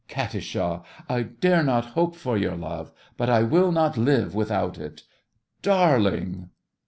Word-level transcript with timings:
Katisha, 0.09 0.81
I 1.07 1.21
dare 1.21 1.61
not 1.61 1.85
hope 1.93 2.15
for 2.15 2.35
your 2.35 2.55
love—but 2.55 3.29
I 3.29 3.43
will 3.43 3.71
not 3.71 3.99
live 3.99 4.33
without 4.33 4.79
it! 4.79 5.03
Darling! 5.61 6.49